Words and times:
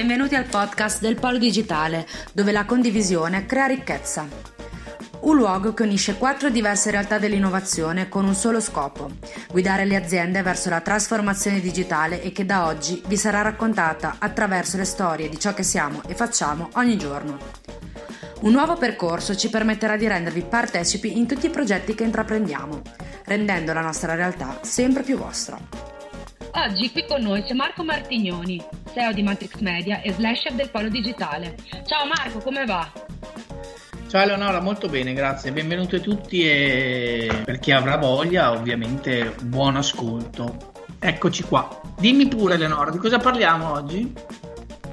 Benvenuti 0.00 0.34
al 0.34 0.46
podcast 0.46 1.02
del 1.02 1.16
Polo 1.16 1.36
Digitale, 1.36 2.06
dove 2.32 2.52
la 2.52 2.64
condivisione 2.64 3.44
crea 3.44 3.66
ricchezza. 3.66 4.26
Un 5.20 5.36
luogo 5.36 5.74
che 5.74 5.82
unisce 5.82 6.16
quattro 6.16 6.48
diverse 6.48 6.90
realtà 6.90 7.18
dell'innovazione 7.18 8.08
con 8.08 8.24
un 8.24 8.34
solo 8.34 8.60
scopo, 8.60 9.10
guidare 9.50 9.84
le 9.84 9.96
aziende 9.96 10.40
verso 10.40 10.70
la 10.70 10.80
trasformazione 10.80 11.60
digitale 11.60 12.22
e 12.22 12.32
che 12.32 12.46
da 12.46 12.64
oggi 12.64 13.02
vi 13.08 13.18
sarà 13.18 13.42
raccontata 13.42 14.16
attraverso 14.18 14.78
le 14.78 14.86
storie 14.86 15.28
di 15.28 15.38
ciò 15.38 15.52
che 15.52 15.64
siamo 15.64 16.00
e 16.06 16.14
facciamo 16.14 16.70
ogni 16.76 16.96
giorno. 16.96 17.36
Un 18.40 18.52
nuovo 18.52 18.76
percorso 18.76 19.36
ci 19.36 19.50
permetterà 19.50 19.98
di 19.98 20.08
rendervi 20.08 20.40
partecipi 20.48 21.18
in 21.18 21.26
tutti 21.26 21.44
i 21.44 21.50
progetti 21.50 21.94
che 21.94 22.04
intraprendiamo, 22.04 22.80
rendendo 23.26 23.74
la 23.74 23.82
nostra 23.82 24.14
realtà 24.14 24.60
sempre 24.62 25.02
più 25.02 25.18
vostra. 25.18 25.89
Oggi 26.52 26.90
qui 26.90 27.04
con 27.06 27.22
noi 27.22 27.42
c'è 27.42 27.54
Marco 27.54 27.84
Martignoni, 27.84 28.60
CEO 28.92 29.12
di 29.12 29.22
Matrix 29.22 29.60
Media 29.60 30.00
e 30.00 30.12
slasher 30.12 30.52
del 30.52 30.68
Polo 30.68 30.88
Digitale. 30.88 31.54
Ciao 31.86 32.06
Marco, 32.06 32.40
come 32.40 32.64
va? 32.64 32.90
Ciao 34.08 34.22
Eleonora, 34.22 34.60
molto 34.60 34.88
bene, 34.88 35.12
grazie. 35.12 35.52
Benvenuti 35.52 35.96
a 35.96 36.00
tutti 36.00 36.42
e 36.42 37.42
per 37.44 37.60
chi 37.60 37.70
avrà 37.70 37.96
voglia, 37.96 38.50
ovviamente, 38.50 39.34
buon 39.44 39.76
ascolto. 39.76 40.72
Eccoci 40.98 41.44
qua. 41.44 41.80
Dimmi 41.96 42.26
pure 42.26 42.54
Eleonora, 42.54 42.90
di 42.90 42.98
cosa 42.98 43.18
parliamo 43.18 43.70
oggi? 43.70 44.12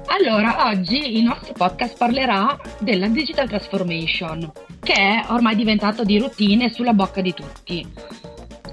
Allora, 0.06 0.68
oggi 0.68 1.16
il 1.16 1.24
nostro 1.24 1.52
podcast 1.52 1.98
parlerà 1.98 2.56
della 2.78 3.08
digital 3.08 3.48
transformation, 3.48 4.50
che 4.80 4.94
è 4.94 5.24
ormai 5.28 5.56
diventato 5.56 6.04
di 6.04 6.18
routine 6.18 6.72
sulla 6.72 6.92
bocca 6.92 7.20
di 7.20 7.34
tutti. 7.34 7.86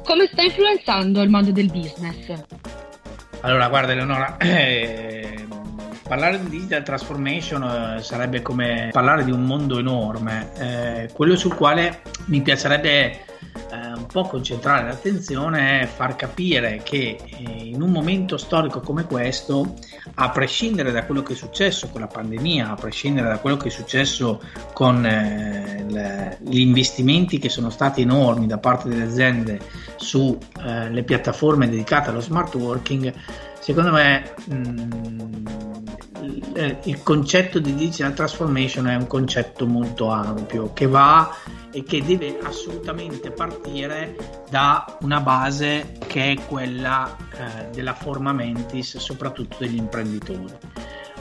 Come 0.03 0.29
sta 0.31 0.43
influenzando 0.43 1.23
il 1.23 1.29
mondo 1.29 1.51
del 1.51 1.71
business? 1.71 2.43
Allora, 3.45 3.67
guarda 3.67 3.91
Eleonora, 3.91 4.37
eh, 4.41 5.45
parlare 6.01 6.41
di 6.41 6.49
digital 6.49 6.81
transformation 6.81 7.95
eh, 7.97 8.01
sarebbe 8.01 8.41
come 8.41 8.89
parlare 8.91 9.23
di 9.23 9.29
un 9.29 9.43
mondo 9.43 9.77
enorme, 9.77 10.49
eh, 10.57 11.09
quello 11.13 11.35
sul 11.35 11.53
quale 11.53 12.01
mi 12.25 12.41
piacerebbe 12.41 13.19
eh, 13.71 13.93
un 13.95 14.05
po' 14.05 14.23
concentrare 14.23 14.87
l'attenzione 14.87 15.81
è 15.81 15.85
far 15.85 16.15
capire 16.15 16.81
che 16.83 17.17
eh, 17.25 17.65
in 17.65 17.81
un 17.81 17.89
momento 17.89 18.37
storico 18.37 18.79
come 18.79 19.05
questo, 19.05 19.75
a 20.15 20.29
prescindere 20.29 20.91
da 20.91 21.05
quello 21.05 21.23
che 21.23 21.33
è 21.33 21.35
successo 21.35 21.89
con 21.89 22.01
la 22.01 22.07
pandemia, 22.07 22.71
a 22.71 22.75
prescindere 22.75 23.27
da 23.27 23.39
quello 23.39 23.57
che 23.57 23.67
è 23.67 23.71
successo 23.71 24.41
con 24.73 25.05
eh, 25.05 25.85
le, 25.87 26.37
gli 26.41 26.59
investimenti 26.59 27.37
che 27.37 27.49
sono 27.49 27.69
stati 27.69 28.01
enormi 28.01 28.47
da 28.47 28.57
parte 28.57 28.89
delle 28.89 29.03
aziende 29.03 29.59
sulle 29.95 30.39
eh, 30.93 31.03
piattaforme 31.03 31.69
dedicate 31.69 32.09
allo 32.09 32.21
smart 32.21 32.53
working, 32.55 33.13
secondo 33.65 33.93
me 33.93 34.31
mh, 34.45 35.43
il 36.83 37.01
concetto 37.01 37.57
di 37.57 37.73
digital 37.73 38.13
transformation 38.13 38.87
è 38.87 38.95
un 38.95 39.07
concetto 39.07 39.65
molto 39.65 40.09
ampio 40.09 40.71
che 40.71 40.85
va 40.85 41.35
e 41.71 41.81
che 41.81 42.03
deve 42.03 42.37
assolutamente 42.43 43.31
partire 43.31 44.43
da 44.51 44.85
una 45.01 45.19
base 45.19 45.93
che 46.05 46.33
è 46.33 46.45
quella 46.45 47.17
eh, 47.31 47.69
della 47.73 47.95
forma 47.95 48.33
mentis, 48.33 48.97
soprattutto 48.97 49.57
degli 49.57 49.77
imprenditori. 49.77 50.53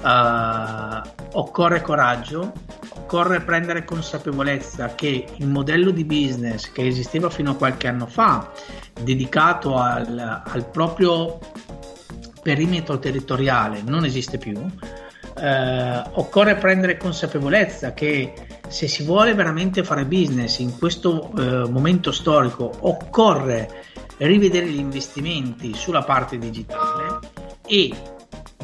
Uh, 0.02 1.00
occorre 1.32 1.80
coraggio, 1.80 2.52
occorre 2.90 3.40
prendere 3.40 3.86
consapevolezza 3.86 4.94
che 4.94 5.26
il 5.34 5.48
modello 5.48 5.90
di 5.90 6.04
business 6.04 6.70
che 6.70 6.86
esisteva 6.86 7.30
fino 7.30 7.52
a 7.52 7.54
qualche 7.54 7.88
anno 7.88 8.06
fa, 8.06 8.52
dedicato 9.00 9.78
al, 9.78 10.42
al 10.44 10.68
proprio 10.68 11.38
perimetro 12.44 12.98
territoriale, 12.98 13.82
non 13.82 14.04
esiste 14.04 14.36
più. 14.36 14.52
Uh, 14.54 16.02
occorre 16.12 16.56
prendere 16.56 16.98
consapevolezza 16.98 17.92
che 17.94 18.34
se 18.68 18.86
si 18.86 19.02
vuole 19.02 19.34
veramente 19.34 19.82
fare 19.82 20.04
business 20.04 20.58
in 20.58 20.78
questo 20.78 21.30
uh, 21.32 21.68
momento 21.68 22.12
storico, 22.12 22.70
occorre 22.80 23.86
rivedere 24.18 24.66
gli 24.66 24.78
investimenti 24.78 25.74
sulla 25.74 26.02
parte 26.02 26.38
digitale 26.38 27.18
e 27.66 27.92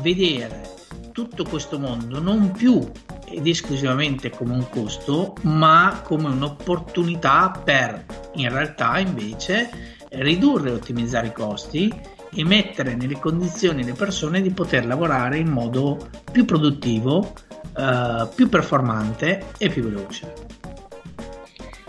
vedere 0.02 0.68
tutto 1.12 1.44
questo 1.44 1.78
mondo 1.78 2.20
non 2.20 2.52
più 2.52 2.88
ed 3.24 3.46
esclusivamente 3.46 4.30
come 4.30 4.52
un 4.54 4.68
costo, 4.68 5.34
ma 5.42 6.02
come 6.04 6.28
un'opportunità 6.28 7.62
per 7.64 8.04
in 8.34 8.50
realtà 8.50 8.98
invece 8.98 9.70
ridurre 10.10 10.70
e 10.70 10.74
ottimizzare 10.74 11.28
i 11.28 11.32
costi 11.32 12.18
e 12.34 12.44
mettere 12.44 12.94
nelle 12.94 13.18
condizioni 13.18 13.84
le 13.84 13.92
persone 13.92 14.40
di 14.40 14.50
poter 14.50 14.86
lavorare 14.86 15.38
in 15.38 15.48
modo 15.48 16.08
più 16.30 16.44
produttivo, 16.44 17.34
eh, 17.76 18.28
più 18.34 18.48
performante 18.48 19.46
e 19.58 19.68
più 19.68 19.82
veloce. 19.82 20.32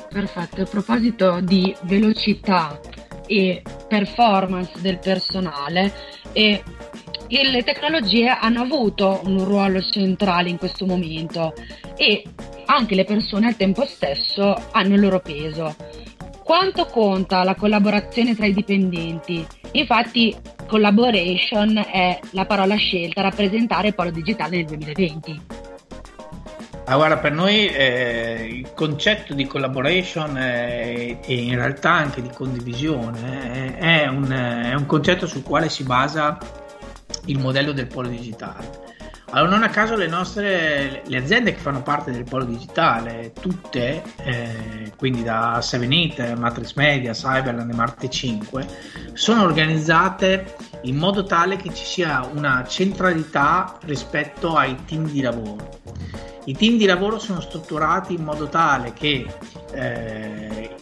Perfetto, 0.10 0.62
a 0.62 0.66
proposito 0.66 1.40
di 1.42 1.74
velocità 1.84 2.80
e 3.28 3.62
performance 3.88 4.82
del 4.82 5.00
personale, 5.00 5.94
e 6.34 6.64
le 7.30 7.64
tecnologie 7.64 8.28
hanno 8.28 8.62
avuto 8.62 9.22
un 9.24 9.46
ruolo 9.46 9.82
centrale 9.82 10.50
in 10.50 10.58
questo 10.58 10.86
momento 10.86 11.54
e 11.96 12.24
anche 12.66 12.96
le 12.96 13.06
persone 13.06 13.48
al 13.48 13.56
tempo 13.56 13.86
stesso 13.86 14.54
hanno 14.72 14.96
il 14.96 15.00
loro 15.00 15.22
peso. 15.22 15.74
Quanto 16.44 16.86
conta 16.86 17.44
la 17.44 17.56
collaborazione 17.56 18.36
tra 18.36 18.46
i 18.46 18.54
dipendenti? 18.54 19.48
Infatti, 19.74 20.36
collaboration 20.68 21.78
è 21.78 22.20
la 22.32 22.46
parola 22.46 22.76
scelta 22.76 23.22
a 23.22 23.24
rappresentare 23.24 23.90
il 23.90 23.96
polo 23.96 24.12
digitale 24.12 24.58
nel 24.58 24.66
2020. 24.66 25.42
Ah, 26.86 26.96
guarda, 26.96 27.18
per 27.20 27.32
noi 27.32 27.68
eh, 27.68 28.48
il 28.52 28.74
concetto 28.74 29.34
di 29.34 29.46
collaboration 29.46 30.38
e 30.38 31.20
in 31.26 31.56
realtà 31.56 31.92
anche 31.92 32.22
di 32.22 32.30
condivisione 32.34 33.78
eh, 33.78 34.02
è, 34.02 34.08
un, 34.08 34.30
è 34.30 34.74
un 34.74 34.86
concetto 34.86 35.26
sul 35.26 35.44
quale 35.44 35.70
si 35.70 35.84
basa 35.84 36.38
il 37.26 37.40
modello 37.40 37.72
del 37.72 37.88
polo 37.88 38.10
digitale. 38.10 38.91
Allora, 39.34 39.50
non 39.52 39.64
a 39.64 39.70
caso 39.70 39.96
le 39.96 40.08
nostre 40.08 41.04
le 41.06 41.18
aziende 41.18 41.54
che 41.54 41.60
fanno 41.60 41.82
parte 41.82 42.12
del 42.12 42.26
polo 42.26 42.44
digitale, 42.44 43.32
tutte, 43.40 44.04
eh, 44.24 44.92
quindi 44.98 45.24
da 45.24 45.62
7 45.62 46.36
Matrix 46.36 46.74
Media, 46.74 47.14
Cyberland 47.14 47.72
e 47.72 47.74
Marte 47.74 48.10
5, 48.10 48.68
sono 49.14 49.44
organizzate 49.44 50.56
in 50.82 50.98
modo 50.98 51.24
tale 51.24 51.56
che 51.56 51.74
ci 51.74 51.86
sia 51.86 52.30
una 52.34 52.66
centralità 52.68 53.78
rispetto 53.84 54.56
ai 54.56 54.76
team 54.84 55.10
di 55.10 55.22
lavoro. 55.22 55.80
I 56.46 56.54
team 56.54 56.78
di 56.78 56.86
lavoro 56.86 57.18
sono 57.18 57.40
strutturati 57.40 58.16
in 58.16 58.24
modo 58.24 58.50
tale 58.50 58.92
che 58.92 59.26
eh, 59.72 60.76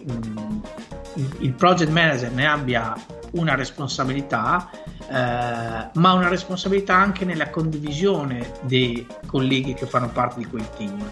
il 1.40 1.54
project 1.54 1.92
manager 1.92 2.32
ne 2.32 2.48
abbia 2.48 2.96
una 3.32 3.54
responsabilità, 3.54 4.70
eh, 5.10 5.90
ma 5.94 6.14
una 6.14 6.28
responsabilità 6.28 6.96
anche 6.96 7.26
nella 7.26 7.50
condivisione 7.50 8.52
dei 8.62 9.06
colleghi 9.26 9.74
che 9.74 9.88
fanno 9.88 10.10
parte 10.10 10.40
di 10.40 10.46
quel 10.46 10.70
team. 10.78 11.10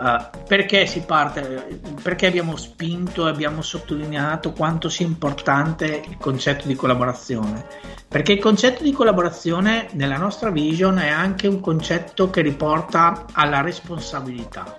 Uh, 0.00 0.24
perché 0.46 0.90
parte? 1.06 1.80
Perché 2.02 2.26
abbiamo 2.26 2.56
spinto 2.56 3.26
e 3.26 3.30
abbiamo 3.30 3.60
sottolineato 3.60 4.52
quanto 4.52 4.88
sia 4.88 5.04
importante 5.04 6.02
il 6.08 6.16
concetto 6.16 6.66
di 6.66 6.74
collaborazione? 6.74 7.66
Perché 8.08 8.32
il 8.32 8.40
concetto 8.40 8.82
di 8.82 8.92
collaborazione 8.92 9.88
nella 9.92 10.16
nostra 10.16 10.50
vision 10.50 10.98
è 10.98 11.08
anche 11.08 11.46
un 11.46 11.60
concetto 11.60 12.30
che 12.30 12.40
riporta 12.40 13.26
alla 13.32 13.60
responsabilità 13.60 14.74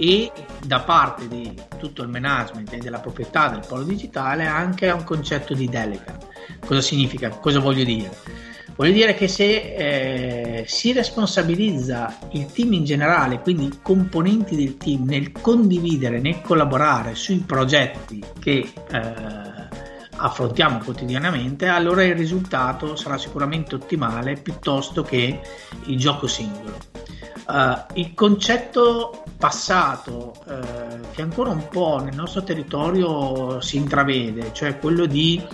e 0.00 0.32
da 0.64 0.80
parte 0.80 1.28
di 1.28 1.54
tutto 1.78 2.00
il 2.00 2.08
management 2.08 2.72
e 2.72 2.78
della 2.78 3.00
proprietà 3.00 3.48
del 3.48 3.62
polo 3.68 3.82
digitale 3.82 4.46
anche 4.46 4.88
a 4.88 4.94
un 4.94 5.04
concetto 5.04 5.52
di 5.52 5.68
delega. 5.68 6.16
Cosa 6.64 6.80
significa? 6.80 7.28
Cosa 7.28 7.60
voglio 7.60 7.84
dire? 7.84 8.10
Voglio 8.76 8.92
dire 8.92 9.14
che 9.14 9.28
se 9.28 9.74
eh, 9.74 10.64
si 10.66 10.94
responsabilizza 10.94 12.16
il 12.30 12.46
team 12.46 12.72
in 12.72 12.84
generale, 12.84 13.40
quindi 13.40 13.66
i 13.66 13.78
componenti 13.82 14.56
del 14.56 14.78
team, 14.78 15.04
nel 15.04 15.32
condividere, 15.32 16.18
nel 16.18 16.40
collaborare 16.40 17.14
sui 17.14 17.44
progetti 17.46 18.24
che 18.38 18.72
eh, 18.90 19.68
affrontiamo 20.16 20.78
quotidianamente, 20.78 21.66
allora 21.66 22.04
il 22.04 22.14
risultato 22.14 22.96
sarà 22.96 23.18
sicuramente 23.18 23.74
ottimale 23.74 24.36
piuttosto 24.40 25.02
che 25.02 25.40
il 25.84 25.98
gioco 25.98 26.26
singolo. 26.26 26.78
Uh, 27.50 27.84
il 27.94 28.14
concetto 28.14 29.24
passato 29.36 30.34
uh, 30.46 31.00
che 31.10 31.20
ancora 31.20 31.50
un 31.50 31.66
po' 31.66 31.98
nel 32.00 32.14
nostro 32.14 32.44
territorio 32.44 33.60
si 33.60 33.76
intravede, 33.76 34.52
cioè 34.52 34.78
quello 34.78 35.04
di 35.04 35.44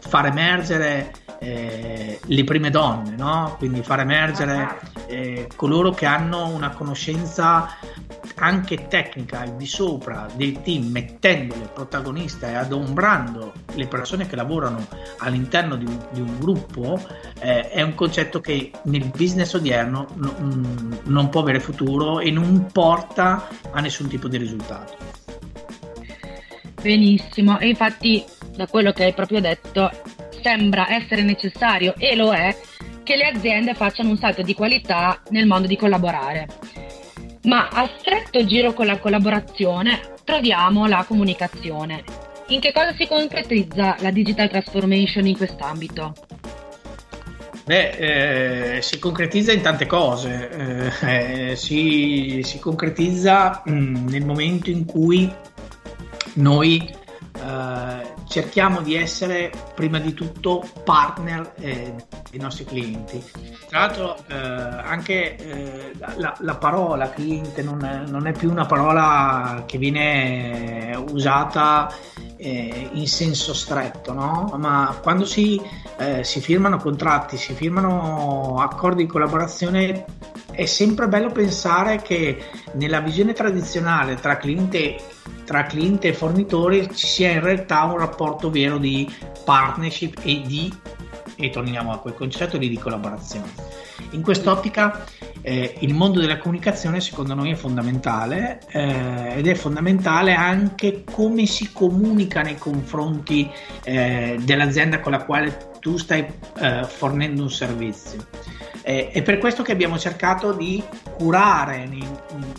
far 0.00 0.26
emergere 0.26 1.12
eh, 1.40 2.20
le 2.22 2.44
prime 2.44 2.70
donne, 2.70 3.14
no? 3.16 3.54
quindi 3.58 3.82
far 3.82 4.00
emergere 4.00 4.78
eh, 5.06 5.48
coloro 5.56 5.90
che 5.90 6.06
hanno 6.06 6.48
una 6.48 6.70
conoscenza 6.70 7.76
anche 8.36 8.86
tecnica 8.88 9.40
al 9.40 9.56
di 9.56 9.66
sopra 9.66 10.26
del 10.34 10.60
team, 10.62 10.86
mettendole 10.86 11.70
protagonista 11.72 12.48
e 12.48 12.54
adombrando 12.54 13.52
le 13.74 13.86
persone 13.86 14.26
che 14.26 14.36
lavorano 14.36 14.86
all'interno 15.18 15.76
di 15.76 15.84
un, 15.84 15.98
di 16.10 16.20
un 16.20 16.38
gruppo, 16.38 17.00
eh, 17.38 17.68
è 17.70 17.82
un 17.82 17.94
concetto 17.94 18.40
che 18.40 18.70
nel 18.84 19.10
business 19.14 19.52
odierno 19.54 20.06
no, 20.14 20.34
mm, 20.40 20.92
non 21.04 21.28
può 21.28 21.40
avere 21.40 21.60
futuro 21.60 22.20
e 22.20 22.30
non 22.30 22.66
porta 22.72 23.48
a 23.70 23.80
nessun 23.80 24.08
tipo 24.08 24.28
di 24.28 24.36
risultato. 24.36 24.96
Benissimo, 26.80 27.58
e 27.58 27.68
infatti 27.68 28.24
da 28.60 28.66
quello 28.66 28.92
che 28.92 29.04
hai 29.04 29.14
proprio 29.14 29.40
detto 29.40 29.90
sembra 30.42 30.94
essere 30.94 31.22
necessario 31.22 31.94
e 31.96 32.14
lo 32.14 32.34
è 32.34 32.54
che 33.02 33.16
le 33.16 33.28
aziende 33.28 33.72
facciano 33.72 34.10
un 34.10 34.18
salto 34.18 34.42
di 34.42 34.52
qualità 34.52 35.22
nel 35.30 35.46
modo 35.46 35.66
di 35.66 35.78
collaborare. 35.78 36.46
Ma 37.44 37.68
a 37.68 37.88
stretto 37.98 38.44
giro 38.44 38.74
con 38.74 38.84
la 38.84 38.98
collaborazione 38.98 40.12
troviamo 40.24 40.86
la 40.86 41.04
comunicazione. 41.08 42.04
In 42.48 42.60
che 42.60 42.70
cosa 42.72 42.92
si 42.98 43.06
concretizza 43.06 43.96
la 44.00 44.10
digital 44.10 44.50
transformation 44.50 45.26
in 45.26 45.36
quest'ambito? 45.38 46.14
Beh, 47.64 48.76
eh, 48.76 48.82
si 48.82 48.98
concretizza 48.98 49.52
in 49.52 49.62
tante 49.62 49.86
cose, 49.86 50.50
eh, 51.00 51.50
eh, 51.50 51.56
si, 51.56 52.40
si, 52.44 52.58
concretizza 52.58 53.62
mh, 53.64 53.72
mm, 53.72 54.08
nel 54.08 54.26
momento 54.26 54.68
in 54.68 54.84
cui 54.84 55.32
noi 56.34 56.98
eh, 57.36 58.18
cerchiamo 58.30 58.80
di 58.80 58.94
essere 58.94 59.50
prima 59.74 59.98
di 59.98 60.14
tutto 60.14 60.64
partner 60.84 61.52
eh, 61.56 61.94
dei 62.30 62.38
nostri 62.38 62.64
clienti. 62.64 63.20
Tra 63.68 63.80
l'altro 63.80 64.16
eh, 64.28 64.34
anche 64.36 65.36
eh, 65.36 65.92
la, 66.16 66.36
la, 66.38 66.54
parola 66.54 67.10
cliente 67.10 67.60
non 67.62 67.84
è, 67.84 68.04
non 68.06 68.28
è, 68.28 68.32
più 68.32 68.48
una 68.48 68.66
parola 68.66 69.64
che 69.66 69.78
viene 69.78 70.94
usata 71.10 71.92
eh, 72.36 72.90
in 72.92 73.08
senso 73.08 73.52
stretto, 73.52 74.12
no? 74.12 74.54
ma 74.56 74.96
quando 75.02 75.24
si, 75.24 75.60
eh, 75.98 76.22
si 76.22 76.40
firmano 76.40 76.76
contratti, 76.76 77.36
si 77.36 77.52
firmano 77.54 78.58
accordi 78.60 79.02
di 79.02 79.08
collaborazione 79.08 80.04
è 80.60 80.66
sempre 80.66 81.08
bello 81.08 81.30
pensare 81.30 82.02
che 82.02 82.36
nella 82.74 83.00
visione 83.00 83.32
tradizionale 83.32 84.16
tra 84.16 84.36
cliente, 84.36 84.98
tra 85.46 85.64
cliente 85.64 86.08
e 86.08 86.12
fornitore 86.12 86.94
ci 86.94 87.06
sia 87.06 87.30
in 87.30 87.40
realtà 87.40 87.84
un 87.84 87.96
rapporto 87.96 88.50
vero 88.50 88.76
di 88.76 89.10
partnership 89.42 90.18
e 90.22 90.42
di 90.44 90.70
e 91.36 91.48
torniamo 91.48 91.92
a 91.92 91.98
quel 91.98 92.12
concetto 92.12 92.58
di, 92.58 92.68
di 92.68 92.76
collaborazione. 92.76 93.48
In 94.10 94.20
quest'ottica 94.20 95.06
eh, 95.40 95.76
il 95.80 95.94
mondo 95.94 96.20
della 96.20 96.36
comunicazione 96.36 97.00
secondo 97.00 97.32
noi 97.32 97.52
è 97.52 97.54
fondamentale 97.54 98.60
eh, 98.68 99.36
ed 99.38 99.46
è 99.46 99.54
fondamentale 99.54 100.34
anche 100.34 101.04
come 101.10 101.46
si 101.46 101.72
comunica 101.72 102.42
nei 102.42 102.58
confronti 102.58 103.50
eh, 103.82 104.36
dell'azienda 104.42 105.00
con 105.00 105.12
la 105.12 105.24
quale 105.24 105.70
tu 105.80 105.96
stai 105.96 106.26
eh, 106.58 106.84
fornendo 106.84 107.40
un 107.40 107.50
servizio. 107.50 108.26
Eh, 108.90 109.10
è 109.12 109.22
per 109.22 109.38
questo 109.38 109.62
che 109.62 109.70
abbiamo 109.70 109.96
cercato 110.00 110.50
di 110.52 110.82
curare 111.16 111.86
nei, 111.86 112.04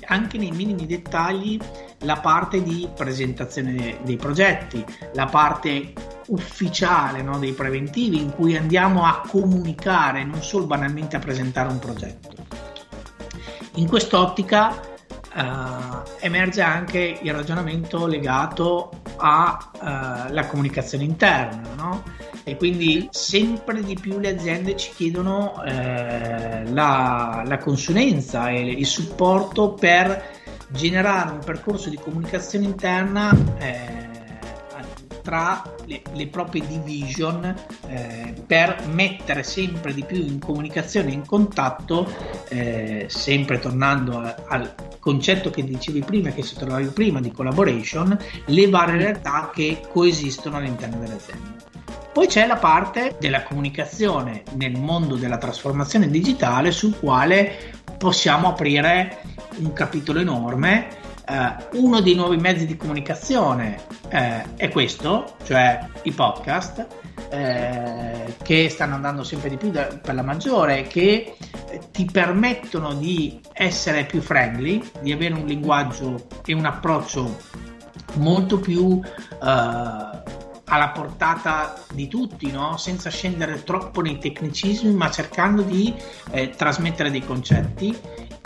anche 0.06 0.38
nei 0.38 0.52
minimi 0.52 0.86
dettagli 0.86 1.60
la 2.04 2.22
parte 2.22 2.64
di 2.64 2.88
presentazione 2.96 3.74
dei, 3.74 3.98
dei 4.02 4.16
progetti, 4.16 4.82
la 5.14 5.26
parte 5.26 5.92
ufficiale 6.28 7.22
no, 7.22 7.38
dei 7.38 7.52
preventivi 7.52 8.22
in 8.22 8.32
cui 8.32 8.56
andiamo 8.56 9.04
a 9.06 9.24
comunicare, 9.28 10.24
non 10.24 10.42
solo 10.42 10.68
banalmente 10.68 11.18
a 11.18 11.20
presentare 11.20 11.68
un 11.68 11.80
progetto. 11.80 12.30
In 13.76 13.90
quest'ottica 13.90 14.91
uh, 15.36 16.04
emerge 16.20 16.62
anche 16.62 17.20
il 17.22 17.34
ragionamento 17.34 18.06
legato 18.08 18.92
alla 19.18 20.44
uh, 20.44 20.48
comunicazione 20.48 21.04
interna, 21.04 21.74
no? 21.76 22.04
e 22.44 22.58
quindi 22.58 23.08
sempre 23.12 23.84
di 23.84 23.96
più 24.00 24.20
le 24.20 24.30
aziende 24.30 24.76
ci 24.76 24.92
chiedono 24.96 25.64
eh, 25.64 26.64
la, 26.72 27.44
la, 27.46 27.58
consulenza 27.60 28.50
e 28.50 28.62
il 28.62 28.86
supporto 28.86 29.74
per 29.74 30.40
generare 30.70 31.32
un 31.32 31.40
percorso 31.46 31.90
di 31.90 31.98
comunicazione 31.98 32.66
interna 32.66 33.32
eh, 33.60 34.11
tra 35.22 35.64
le, 35.86 36.02
le, 36.14 36.28
proprie 36.28 36.66
division 36.68 37.56
eh, 37.88 38.34
per 38.46 38.84
mettere 38.92 39.44
sempre 39.44 39.94
di 39.94 40.04
più 40.04 40.18
in 40.18 40.40
comunicazione, 40.40 41.12
in 41.12 41.26
contatto, 41.26 42.08
eh, 42.50 43.06
sempre 43.10 43.60
tornando 43.60 44.18
a, 44.18 44.36
al 44.48 44.74
concetto 45.00 45.50
che 45.50 45.64
dicevi 45.64 46.02
prima, 46.02 46.30
che 46.30 46.44
si 46.44 46.56
trovava 46.56 46.86
prima 46.88 47.20
di 47.20 47.32
collaboration, 47.32 48.18
le 48.46 48.70
varie 48.70 48.98
realtà 48.98 49.52
che 49.54 49.82
coesistono 49.92 50.58
all'interno 50.58 51.00
dell'azienda. 51.00 51.70
Poi 52.14 52.28
c'è 52.28 52.46
la 52.46 52.58
parte 52.58 53.16
della 53.20 53.44
comunicazione 53.44 54.44
nel 54.56 54.78
mondo 54.78 55.16
della 55.16 55.38
trasformazione 55.38 56.10
digitale 56.10 56.72
sul 56.72 57.00
quale 57.00 57.72
possiamo 57.98 58.50
aprire 58.50 59.22
un 59.58 59.72
capitolo 59.72 60.20
enorme. 60.20 61.00
Uh, 61.28 61.86
uno 61.86 62.02
dei 62.02 62.16
nuovi 62.16 62.36
mezzi 62.36 62.66
di 62.66 62.76
comunicazione 62.76 63.80
uh, 64.12 64.56
è 64.56 64.70
questo, 64.70 65.36
cioè 65.44 65.88
i 66.04 66.12
podcast, 66.12 66.86
uh, 67.32 68.34
che 68.44 68.70
stanno 68.70 68.96
andando 68.96 69.24
sempre 69.24 69.50
di 69.50 69.58
più 69.58 69.72
da, 69.72 69.86
per 70.02 70.14
la 70.16 70.24
maggiore, 70.24 70.84
che 70.84 71.36
ti 71.92 72.06
permettono 72.06 72.94
di 72.94 73.40
essere 73.54 74.06
più 74.06 74.22
friendly, 74.22 74.82
di 75.02 75.12
avere 75.12 75.34
un 75.34 75.46
linguaggio 75.46 76.28
e 76.46 76.54
un 76.54 76.66
approccio 76.66 77.38
molto 78.16 78.60
più 78.60 79.00
alla 80.72 80.90
portata 80.90 81.74
di 81.94 82.08
tutti, 82.08 82.50
no? 82.50 82.78
senza 82.78 83.10
scendere 83.10 83.64
troppo 83.64 84.02
nei 84.02 84.18
tecnicismi, 84.18 84.94
ma 84.94 85.12
cercando 85.12 85.62
di 85.62 85.94
eh, 86.32 86.50
trasmettere 86.50 87.12
dei 87.12 87.26
concetti 87.26 87.98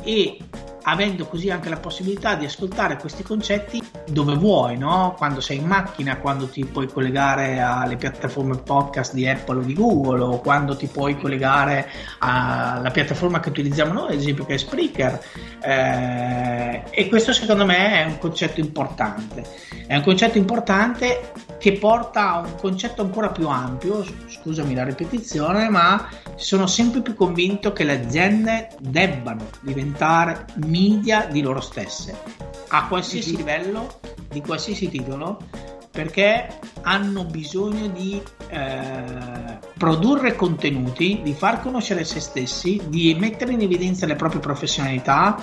e 0.03 0.38
avendo 0.86 1.25
così 1.25 1.50
anche 1.50 1.70
la 1.70 1.77
possibilità 1.77 2.36
di 2.36 2.46
ascoltare 2.46 2.98
questi 2.98 3.24
concetti 3.24 3.82
dove 4.08 4.36
vuoi, 4.36 4.77
no? 4.77 5.15
quando 5.18 5.42
sei 5.42 5.58
in 5.58 5.65
macchina, 5.65 6.18
quando 6.18 6.48
ti 6.48 6.65
puoi 6.65 6.88
collegare 6.88 7.60
alle 7.60 7.96
piattaforme 7.96 8.58
podcast 8.58 9.13
di 9.13 9.27
Apple 9.27 9.60
o 9.60 9.62
di 9.62 9.74
Google 9.74 10.22
o 10.22 10.39
quando 10.39 10.75
ti 10.75 10.88
puoi 10.88 11.18
collegare 11.18 11.89
alla 12.20 12.92
piattaforma 12.92 13.39
che 13.39 13.50
utilizziamo 13.50 13.94
noi, 13.94 14.13
ad 14.13 14.20
esempio 14.20 14.46
che 14.46 14.56
è 14.56 14.58
Spreaker. 14.58 15.24
Eh, 15.62 16.84
e 16.89 17.08
questo 17.10 17.34
secondo 17.34 17.65
me 17.65 18.04
è 18.04 18.06
un 18.06 18.18
concetto 18.20 18.60
importante. 18.60 19.44
È 19.88 19.96
un 19.96 20.04
concetto 20.04 20.38
importante 20.38 21.32
che 21.57 21.74
porta 21.74 22.33
a 22.33 22.39
un 22.39 22.55
concetto 22.55 23.01
ancora 23.01 23.29
più 23.29 23.47
ampio, 23.47 24.05
scusami 24.27 24.74
la 24.74 24.83
ripetizione, 24.83 25.69
ma 25.69 26.09
sono 26.35 26.67
sempre 26.67 27.01
più 27.01 27.15
convinto 27.15 27.74
che 27.74 27.83
le 27.83 28.03
aziende 28.03 28.69
debbano 28.79 29.47
diventare 29.62 30.45
media 30.65 31.25
di 31.25 31.41
loro 31.41 31.62
stesse, 31.62 32.15
a 32.69 32.88
qualsiasi 32.88 33.29
mm-hmm. 33.29 33.38
livello, 33.38 34.00
di 34.29 34.41
qualsiasi 34.41 34.89
titolo, 34.89 35.39
perché 35.91 36.59
hanno 36.81 37.24
bisogno 37.24 37.88
di 37.88 38.21
eh, 38.50 39.57
produrre 39.77 40.35
contenuti, 40.35 41.21
di 41.24 41.33
far 41.33 41.62
conoscere 41.62 42.03
se 42.03 42.19
stessi, 42.19 42.81
di 42.88 43.15
mettere 43.17 43.53
in 43.53 43.62
evidenza 43.62 44.05
le 44.05 44.15
proprie 44.15 44.41
professionalità, 44.41 45.38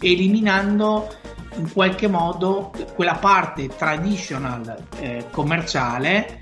eliminando 0.00 1.08
in 1.56 1.72
qualche 1.72 2.08
modo 2.08 2.72
quella 2.94 3.14
parte 3.14 3.68
traditional 3.68 4.86
eh, 4.98 5.26
commerciale 5.30 6.38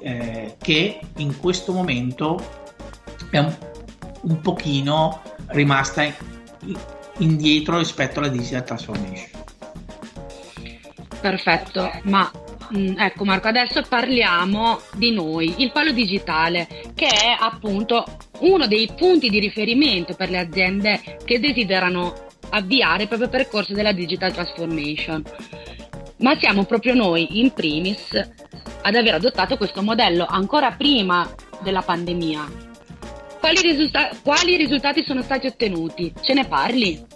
eh, 0.00 0.56
che 0.60 1.00
in 1.16 1.38
questo 1.38 1.72
momento 1.72 2.38
è 3.30 3.38
un, 3.38 3.54
un 4.22 4.40
pochino 4.40 5.22
rimasta 5.48 6.04
indietro 7.18 7.78
rispetto 7.78 8.18
alla 8.18 8.28
digital 8.28 8.64
transformation. 8.64 9.42
Perfetto, 11.20 11.90
ma 12.02 12.30
mm, 12.76 12.98
ecco 12.98 13.24
Marco, 13.24 13.48
adesso 13.48 13.82
parliamo 13.88 14.80
di 14.94 15.10
noi, 15.10 15.54
il 15.62 15.72
palo 15.72 15.92
digitale, 15.92 16.66
che 16.94 17.06
è 17.06 17.36
appunto 17.38 18.04
uno 18.40 18.66
dei 18.66 18.90
punti 18.94 19.30
di 19.30 19.38
riferimento 19.38 20.14
per 20.14 20.28
le 20.28 20.38
aziende 20.38 21.00
che 21.24 21.40
desiderano 21.40 22.23
avviare 22.54 23.02
il 23.02 23.08
proprio 23.08 23.28
percorso 23.28 23.74
della 23.74 23.92
digital 23.92 24.32
transformation. 24.32 25.22
Ma 26.18 26.36
siamo 26.38 26.64
proprio 26.64 26.94
noi, 26.94 27.40
in 27.40 27.52
primis, 27.52 28.08
ad 28.82 28.94
aver 28.94 29.14
adottato 29.14 29.56
questo 29.56 29.82
modello 29.82 30.24
ancora 30.26 30.72
prima 30.72 31.28
della 31.62 31.82
pandemia. 31.82 32.72
Quali, 33.40 33.60
risulta- 33.60 34.10
quali 34.22 34.56
risultati 34.56 35.02
sono 35.02 35.22
stati 35.22 35.46
ottenuti? 35.46 36.12
Ce 36.22 36.32
ne 36.32 36.46
parli? 36.46 37.13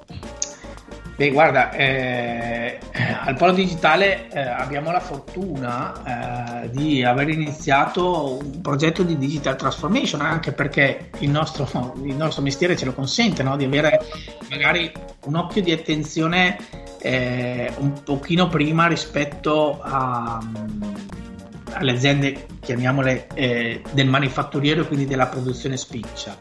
Beh, 1.18 1.32
guarda, 1.32 1.72
eh, 1.72 2.78
al 3.24 3.34
Polo 3.34 3.50
Digitale 3.50 4.28
eh, 4.30 4.38
abbiamo 4.38 4.92
la 4.92 5.00
fortuna 5.00 6.62
eh, 6.62 6.70
di 6.70 7.02
aver 7.02 7.28
iniziato 7.28 8.38
un 8.40 8.60
progetto 8.60 9.02
di 9.02 9.18
digital 9.18 9.56
transformation, 9.56 10.20
anche 10.20 10.52
perché 10.52 11.10
il 11.18 11.30
nostro, 11.30 11.94
il 12.04 12.14
nostro 12.14 12.40
mestiere 12.42 12.76
ce 12.76 12.84
lo 12.84 12.92
consente, 12.92 13.42
no? 13.42 13.56
di 13.56 13.64
avere 13.64 14.00
magari 14.48 14.92
un 15.24 15.34
occhio 15.34 15.60
di 15.60 15.72
attenzione 15.72 16.56
eh, 17.00 17.72
un 17.78 18.00
pochino 18.04 18.46
prima 18.46 18.86
rispetto 18.86 19.80
a, 19.82 20.38
alle 21.72 21.90
aziende, 21.90 22.46
chiamiamole, 22.60 23.26
eh, 23.34 23.82
del 23.90 24.06
manifatturiero 24.06 24.82
e 24.82 24.86
quindi 24.86 25.04
della 25.04 25.26
produzione 25.26 25.76
spiccia. 25.76 26.38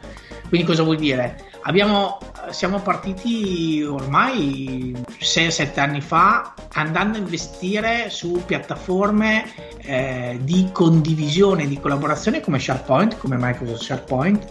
Quindi 0.48 0.68
cosa 0.68 0.84
vuol 0.84 0.98
dire? 0.98 1.46
Abbiamo, 1.64 2.20
siamo 2.52 2.80
partiti 2.80 3.84
ormai 3.84 4.96
6-7 5.20 5.80
anni 5.80 6.02
fa 6.02 6.54
andando 6.74 7.18
a 7.18 7.22
investire 7.22 8.10
su 8.10 8.44
piattaforme 8.46 9.46
eh, 9.80 10.40
di 10.42 10.70
condivisione, 10.72 11.68
di 11.68 11.80
collaborazione 11.80 12.42
come 12.42 12.60
SharePoint, 12.60 13.18
come 13.18 13.38
Microsoft 13.38 13.82
SharePoint. 13.82 14.48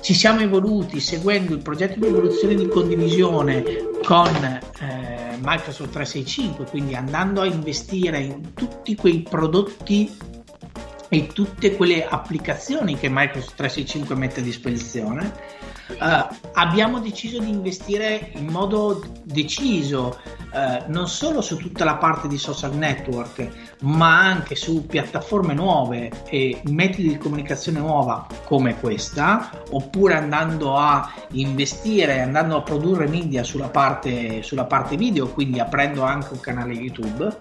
Ci 0.00 0.14
siamo 0.14 0.40
evoluti 0.40 1.00
seguendo 1.00 1.54
il 1.54 1.62
progetto 1.62 1.98
di 1.98 2.06
evoluzione 2.06 2.54
di 2.54 2.68
condivisione 2.68 3.62
con 4.04 4.28
eh, 4.28 5.36
Microsoft 5.40 5.90
365, 5.90 6.66
quindi 6.66 6.94
andando 6.94 7.40
a 7.40 7.46
investire 7.46 8.18
in 8.18 8.54
tutti 8.54 8.94
quei 8.94 9.22
prodotti 9.28 10.30
e 11.08 11.26
tutte 11.26 11.76
quelle 11.76 12.06
applicazioni 12.06 12.96
che 12.96 13.08
Microsoft 13.10 13.56
365 13.56 14.14
mette 14.14 14.40
a 14.40 14.42
disposizione 14.42 15.32
Uh, 15.98 16.34
abbiamo 16.54 16.98
deciso 16.98 17.38
di 17.38 17.48
investire 17.48 18.32
in 18.34 18.46
modo 18.46 19.02
deciso 19.22 20.18
uh, 20.52 20.90
non 20.90 21.08
solo 21.08 21.40
su 21.40 21.56
tutta 21.56 21.84
la 21.84 21.96
parte 21.96 22.28
di 22.28 22.38
social 22.38 22.74
network, 22.74 23.48
ma 23.82 24.18
anche 24.18 24.54
su 24.54 24.86
piattaforme 24.86 25.54
nuove 25.54 26.10
e 26.28 26.60
metodi 26.64 27.08
di 27.08 27.18
comunicazione 27.18 27.78
nuova 27.78 28.26
come 28.44 28.78
questa, 28.80 29.50
oppure 29.70 30.14
andando 30.14 30.76
a 30.76 31.12
investire, 31.32 32.20
andando 32.20 32.56
a 32.56 32.62
produrre 32.62 33.06
media 33.06 33.44
sulla 33.44 33.68
parte, 33.68 34.42
sulla 34.42 34.64
parte 34.64 34.96
video, 34.96 35.28
quindi 35.28 35.60
aprendo 35.60 36.02
anche 36.02 36.32
un 36.32 36.40
canale 36.40 36.72
YouTube. 36.72 37.38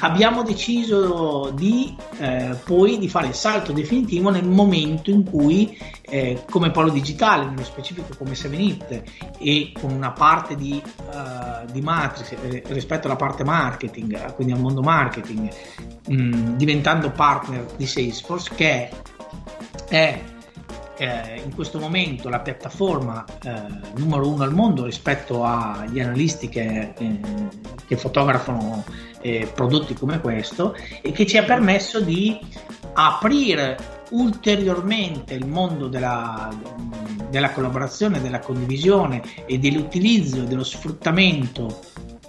Abbiamo 0.00 0.42
deciso 0.42 1.52
di 1.54 1.94
eh, 2.18 2.56
poi 2.64 2.98
di 2.98 3.08
fare 3.08 3.28
il 3.28 3.34
salto 3.34 3.72
definitivo 3.72 4.30
nel 4.30 4.46
momento 4.46 5.10
in 5.10 5.22
cui 5.24 5.78
eh, 6.14 6.44
come 6.48 6.70
polo 6.70 6.90
digitale, 6.90 7.46
nello 7.46 7.64
specifico 7.64 8.14
come 8.16 8.34
7it 8.34 9.02
e 9.36 9.72
con 9.76 9.90
una 9.90 10.12
parte 10.12 10.54
di, 10.54 10.80
uh, 11.10 11.68
di 11.72 11.80
Matrix 11.80 12.36
eh, 12.40 12.62
rispetto 12.68 13.08
alla 13.08 13.16
parte 13.16 13.42
marketing, 13.42 14.32
quindi 14.34 14.52
al 14.52 14.60
mondo 14.60 14.80
marketing, 14.80 15.52
mh, 16.06 16.14
mm, 16.14 16.56
diventando 16.56 17.10
partner 17.10 17.66
di 17.76 17.84
Salesforce 17.84 18.52
che 18.54 18.90
è 19.88 20.22
eh, 20.98 21.42
in 21.44 21.52
questo 21.52 21.80
momento 21.80 22.28
la 22.28 22.38
piattaforma 22.38 23.24
eh, 23.42 23.50
numero 23.96 24.28
uno 24.28 24.44
al 24.44 24.54
mondo 24.54 24.84
rispetto 24.84 25.42
agli 25.42 25.98
analisti 25.98 26.48
che, 26.48 26.92
eh, 26.96 27.20
che 27.88 27.96
fotografano 27.96 28.84
prodotti 29.54 29.94
come 29.94 30.20
questo 30.20 30.76
e 31.00 31.10
che 31.10 31.24
ci 31.24 31.38
ha 31.38 31.44
permesso 31.44 31.98
di 31.98 32.38
aprire 32.92 33.93
ulteriormente 34.14 35.34
il 35.34 35.46
mondo 35.46 35.88
della, 35.88 36.50
della 37.30 37.50
collaborazione, 37.50 38.20
della 38.20 38.38
condivisione 38.38 39.22
e 39.46 39.58
dell'utilizzo 39.58 40.42
e 40.42 40.44
dello 40.44 40.64
sfruttamento 40.64 41.80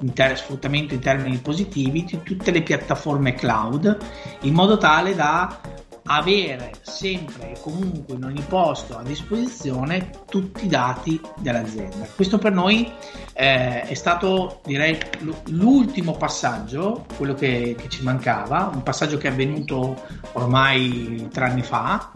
in, 0.01 0.13
ter- 0.13 0.38
sfruttamento 0.38 0.94
in 0.94 1.00
termini 1.00 1.38
positivi 1.38 2.04
di 2.04 2.20
tutte 2.24 2.51
le 2.51 2.63
piattaforme 2.63 3.34
cloud 3.34 3.98
in 4.42 4.54
modo 4.54 4.77
tale 4.77 5.15
da 5.15 5.60
avere 6.08 6.72
sempre 6.82 7.52
e 7.52 7.60
comunque 7.62 8.16
in 8.16 8.24
ogni 8.24 8.44
posto 8.48 8.98
a 8.98 9.02
disposizione 9.02 10.10
tutti 10.30 10.66
i 10.66 10.68
dati 10.68 11.20
dell'azienda. 11.38 12.06
Questo 12.14 12.38
per 12.38 12.52
noi 12.52 12.92
eh, 13.34 13.82
è 13.82 13.94
stato 13.96 14.62
direi 14.66 15.00
l'ultimo 15.46 16.14
passaggio, 16.14 17.06
quello 17.18 17.34
che, 17.34 17.76
che, 17.78 17.90
ci 17.90 18.04
mancava, 18.04 18.70
un 18.72 18.84
passaggio 18.84 19.18
che 19.18 19.30
è 19.30 19.32
avvenuto 19.32 20.00
ormai 20.34 21.28
tre 21.32 21.46
anni 21.46 21.64
fa 21.64 22.12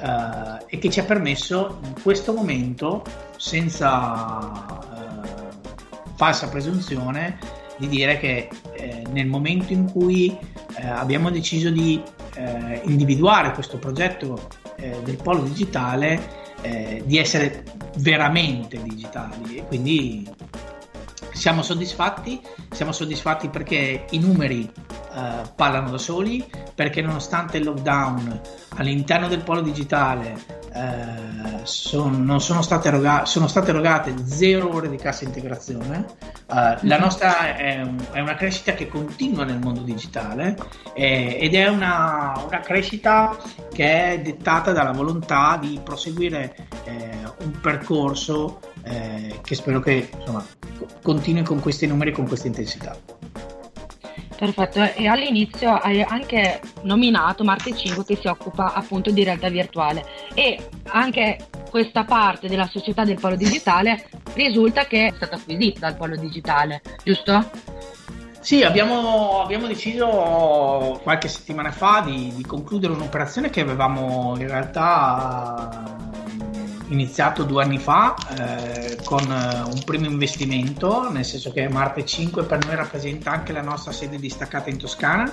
eh, 0.00 0.64
e 0.66 0.78
che 0.78 0.88
ci 0.88 1.00
ha 1.00 1.04
permesso 1.04 1.80
in 1.84 2.02
questo 2.02 2.32
momento, 2.32 3.02
senza 3.36 4.50
eh, 4.94 6.16
falsa 6.16 6.48
presunzione, 6.48 7.38
di 7.76 7.88
dire 7.88 8.18
che 8.18 8.48
eh, 8.72 9.04
nel 9.10 9.26
momento 9.26 9.72
in 9.74 9.90
cui 9.90 10.36
eh, 10.76 10.86
abbiamo 10.86 11.30
deciso 11.30 11.70
di 11.70 12.02
eh, 12.38 12.80
individuare 12.84 13.52
questo 13.52 13.78
progetto 13.78 14.48
eh, 14.76 14.96
del 15.02 15.16
polo 15.16 15.42
digitale 15.42 16.46
eh, 16.62 17.02
di 17.04 17.18
essere 17.18 17.64
veramente 17.96 18.80
digitali. 18.82 19.56
E 19.56 19.66
quindi 19.66 20.28
siamo 21.32 21.62
soddisfatti, 21.62 22.40
siamo 22.70 22.92
soddisfatti 22.92 23.48
perché 23.48 24.04
i 24.10 24.18
numeri 24.18 24.70
uh, 25.12 25.48
parlano 25.54 25.90
da 25.90 25.98
soli, 25.98 26.44
perché 26.74 27.02
nonostante 27.02 27.58
il 27.58 27.64
lockdown 27.64 28.40
all'interno 28.76 29.28
del 29.28 29.42
polo 29.42 29.60
digitale 29.60 30.58
eh, 30.72 31.60
son, 31.64 32.24
non 32.24 32.40
sono 32.40 32.62
state, 32.62 32.88
eroga- 32.88 33.24
sono 33.24 33.48
state, 33.48 33.70
erogate 33.70 34.14
zero 34.26 34.72
ore 34.72 34.88
di 34.88 34.96
cassa 34.96 35.24
integrazione. 35.24 36.04
Uh, 36.46 36.76
la 36.82 36.98
nostra 36.98 37.56
è, 37.56 37.80
un, 37.80 37.96
è, 38.12 38.20
una 38.20 38.34
crescita 38.34 38.72
che 38.72 38.88
continua 38.88 39.44
nel 39.44 39.58
mondo 39.58 39.80
digitale 39.80 40.56
eh, 40.94 41.36
ed 41.40 41.54
è 41.54 41.66
una, 41.68 42.40
una, 42.46 42.60
crescita 42.60 43.36
che 43.72 44.12
è 44.12 44.20
dettata 44.20 44.72
dalla 44.72 44.92
volontà 44.92 45.58
di 45.60 45.80
proseguire 45.82 46.54
eh, 46.84 47.18
un 47.40 47.60
percorso 47.60 48.60
eh, 48.82 49.40
che 49.42 49.54
spero 49.54 49.80
che 49.80 50.08
insomma, 50.18 50.44
continui 51.02 51.42
con 51.42 51.60
questi 51.60 51.86
numeri 51.86 52.10
e 52.10 52.14
con 52.14 52.26
questa 52.26 52.46
intensità. 52.46 52.96
Perfetto, 54.38 54.80
e 54.94 55.08
all'inizio 55.08 55.72
hai 55.74 56.00
anche 56.00 56.60
nominato 56.82 57.42
Marte 57.42 57.74
5 57.74 58.04
che 58.04 58.14
si 58.14 58.28
occupa 58.28 58.72
appunto 58.72 59.10
di 59.10 59.24
realtà 59.24 59.48
virtuale 59.48 60.04
e 60.32 60.68
anche 60.90 61.48
questa 61.68 62.04
parte 62.04 62.46
della 62.46 62.68
società 62.68 63.02
del 63.04 63.18
polo 63.18 63.34
digitale 63.34 64.08
risulta 64.34 64.84
che 64.86 65.08
è 65.08 65.12
stata 65.12 65.34
acquisita 65.34 65.80
dal 65.80 65.96
polo 65.96 66.14
digitale, 66.14 66.82
giusto? 67.02 67.50
Sì, 68.38 68.62
abbiamo, 68.62 69.42
abbiamo 69.42 69.66
deciso 69.66 71.00
qualche 71.02 71.26
settimana 71.26 71.72
fa 71.72 72.02
di, 72.06 72.32
di 72.32 72.44
concludere 72.44 72.92
un'operazione 72.92 73.50
che 73.50 73.60
avevamo 73.60 74.36
in 74.38 74.46
realtà 74.46 76.07
iniziato 76.88 77.44
due 77.44 77.62
anni 77.62 77.78
fa 77.78 78.14
eh, 78.36 78.98
con 79.04 79.20
eh, 79.20 79.62
un 79.62 79.82
primo 79.84 80.06
investimento, 80.06 81.10
nel 81.10 81.24
senso 81.24 81.52
che 81.52 81.68
Marte 81.68 82.04
5 82.04 82.44
per 82.44 82.64
noi 82.64 82.76
rappresenta 82.76 83.30
anche 83.30 83.52
la 83.52 83.62
nostra 83.62 83.92
sede 83.92 84.18
distaccata 84.18 84.70
in 84.70 84.78
Toscana. 84.78 85.32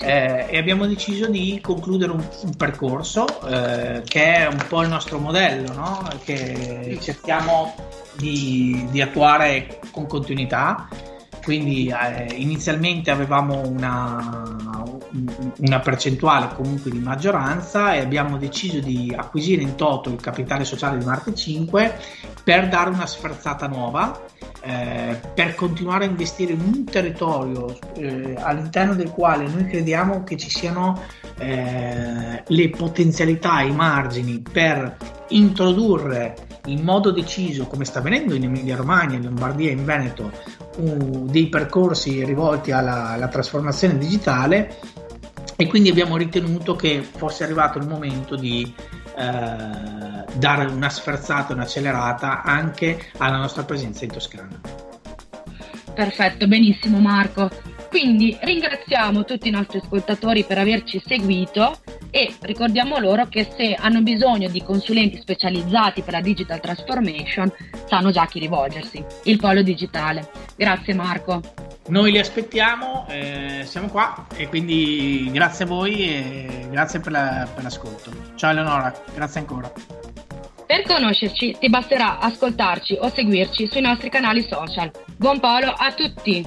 Eh, 0.00 0.46
e 0.48 0.58
abbiamo 0.58 0.86
deciso 0.86 1.26
di 1.26 1.58
concludere 1.60 2.12
un, 2.12 2.24
un 2.44 2.56
percorso 2.56 3.26
eh, 3.48 4.02
che 4.04 4.34
è 4.36 4.46
un 4.46 4.64
po' 4.68 4.82
il 4.82 4.88
nostro 4.88 5.18
modello, 5.18 5.72
no? 5.74 6.08
che 6.24 6.98
cerchiamo 7.02 7.74
di, 8.16 8.86
di 8.90 9.00
attuare 9.00 9.80
con 9.90 10.06
continuità 10.06 10.88
quindi 11.48 11.88
eh, 11.88 12.34
inizialmente 12.34 13.10
avevamo 13.10 13.66
una, 13.66 14.54
una, 15.58 15.80
percentuale 15.80 16.48
comunque 16.54 16.90
di 16.90 16.98
maggioranza 16.98 17.94
e 17.94 18.00
abbiamo 18.00 18.36
deciso 18.36 18.80
di 18.80 19.14
acquisire 19.16 19.62
in 19.62 19.74
toto 19.74 20.10
il 20.10 20.20
capitale 20.20 20.64
sociale 20.64 20.98
di 20.98 21.04
Marte 21.04 21.34
5 21.34 21.98
per 22.44 22.68
dare 22.68 22.90
una 22.90 23.06
sferzata 23.06 23.66
nuova 23.66 24.20
eh, 24.60 25.18
per 25.34 25.54
continuare 25.54 26.04
a 26.04 26.08
investire 26.08 26.52
in 26.52 26.60
un 26.60 26.84
territorio 26.84 27.78
eh, 27.94 28.34
all'interno 28.38 28.94
del 28.94 29.10
quale 29.10 29.46
noi 29.46 29.66
crediamo 29.66 30.24
che 30.24 30.36
ci 30.36 30.50
siano 30.50 31.02
eh, 31.38 32.42
le 32.44 32.70
potenzialità, 32.70 33.60
i 33.60 33.72
margini 33.72 34.40
per 34.40 34.96
introdurre 35.28 36.34
in 36.66 36.82
modo 36.82 37.10
deciso, 37.10 37.66
come 37.66 37.84
sta 37.84 38.00
avvenendo 38.00 38.34
in 38.34 38.44
Emilia 38.44 38.76
Romagna, 38.76 39.16
in 39.16 39.22
Lombardia 39.22 39.70
e 39.70 39.72
in 39.72 39.84
Veneto, 39.84 40.30
uh, 40.78 41.28
dei 41.30 41.48
percorsi 41.48 42.24
rivolti 42.24 42.72
alla, 42.72 43.10
alla 43.10 43.28
trasformazione 43.28 43.98
digitale 43.98 44.76
e 45.60 45.66
quindi 45.66 45.88
abbiamo 45.90 46.16
ritenuto 46.16 46.76
che 46.76 47.02
fosse 47.02 47.42
arrivato 47.42 47.78
il 47.78 47.86
momento 47.88 48.36
di 48.36 48.72
eh, 49.18 50.24
dare 50.34 50.66
una 50.70 50.88
sferzata, 50.88 51.52
un'accelerata 51.52 52.42
anche 52.42 53.10
alla 53.16 53.38
nostra 53.38 53.64
presenza 53.64 54.04
in 54.04 54.12
Toscana. 54.12 54.60
Perfetto, 55.92 56.46
benissimo 56.46 57.00
Marco. 57.00 57.50
Quindi 57.88 58.36
ringraziamo 58.38 59.24
tutti 59.24 59.48
i 59.48 59.50
nostri 59.50 59.78
ascoltatori 59.78 60.44
per 60.44 60.58
averci 60.58 61.02
seguito 61.04 61.80
e 62.10 62.34
ricordiamo 62.40 62.98
loro 62.98 63.26
che 63.28 63.48
se 63.56 63.74
hanno 63.74 64.02
bisogno 64.02 64.48
di 64.48 64.62
consulenti 64.62 65.18
specializzati 65.18 66.02
per 66.02 66.12
la 66.12 66.20
digital 66.20 66.60
transformation 66.60 67.50
sanno 67.86 68.10
già 68.10 68.22
a 68.22 68.26
chi 68.26 68.38
rivolgersi, 68.40 69.02
il 69.24 69.38
polo 69.38 69.62
digitale. 69.62 70.30
Grazie 70.54 70.94
Marco. 70.94 71.40
Noi 71.88 72.12
li 72.12 72.18
aspettiamo, 72.18 73.06
eh, 73.08 73.62
siamo 73.64 73.88
qua 73.88 74.26
e 74.36 74.48
quindi 74.48 75.30
grazie 75.32 75.64
a 75.64 75.68
voi 75.68 76.06
e 76.06 76.66
grazie 76.70 77.00
per, 77.00 77.12
la, 77.12 77.48
per 77.52 77.62
l'ascolto. 77.62 78.10
Ciao 78.34 78.50
Eleonora, 78.50 78.94
grazie 79.14 79.40
ancora. 79.40 79.72
Per 80.66 80.82
conoscerci 80.82 81.56
ti 81.58 81.70
basterà 81.70 82.18
ascoltarci 82.18 82.98
o 83.00 83.08
seguirci 83.08 83.66
sui 83.66 83.80
nostri 83.80 84.10
canali 84.10 84.42
social. 84.42 84.90
Buon 85.16 85.40
polo 85.40 85.72
a 85.74 85.90
tutti! 85.92 86.46